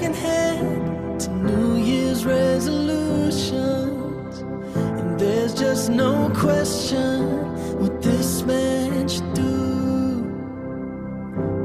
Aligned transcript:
can 0.00 0.14
hand 0.14 1.20
to 1.20 1.30
New 1.30 1.76
Year's 1.76 2.24
resolutions. 2.24 4.38
And 4.74 5.20
there's 5.20 5.52
just 5.52 5.90
no 5.90 6.30
question 6.34 7.42
what 7.78 8.00
this 8.00 8.42
man 8.42 9.06
should 9.08 9.34
do. 9.34 10.24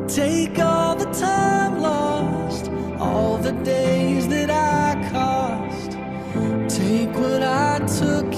Take 0.06 0.60
all 0.60 0.98
the 0.98 1.10
time 1.14 1.80
lost, 1.80 2.70
all 3.00 3.38
the 3.38 3.54
days 3.64 4.28
that 4.28 4.50
I 4.50 4.96
cost. 5.14 5.92
Take 6.78 7.14
what 7.14 7.42
I 7.42 7.80
took 8.00 8.35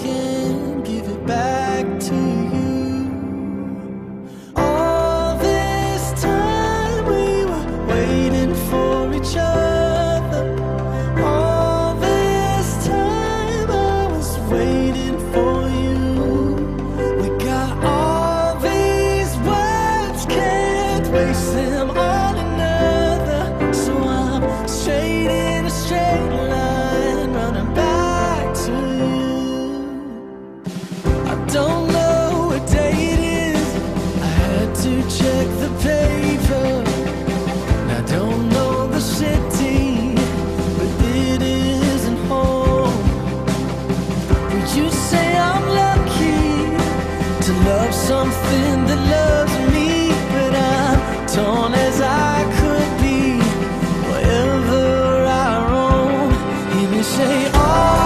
on 21.19 22.37
another. 22.37 23.73
So 23.73 23.97
I'm 23.97 24.67
straight 24.67 25.29
in 25.31 25.65
a 25.65 25.69
straight 25.69 26.29
line, 26.29 27.33
running 27.33 27.73
back 27.73 28.53
to 28.65 28.71
you. 28.71 30.11
I 31.25 31.35
don't 31.47 31.87
know 31.91 32.49
what 32.49 32.69
day 32.69 32.91
it 33.13 33.19
is. 33.55 33.67
I 34.21 34.27
had 34.27 34.75
to 34.75 35.01
check 35.19 35.47
the 35.63 35.71
paper. 35.81 36.83
I 37.97 38.01
don't 38.05 38.49
know 38.49 38.85
the 38.85 39.01
city, 39.01 40.13
but 40.77 40.91
it 41.15 41.41
isn't 41.41 42.19
home. 42.27 42.93
Would 44.51 44.69
you 44.75 44.91
say 44.91 45.35
I'm 45.35 45.65
lucky 45.83 46.77
to 47.45 47.51
love 47.69 47.93
something 47.93 48.85
that 48.85 49.01
loves 49.09 49.56
all. 57.45 57.96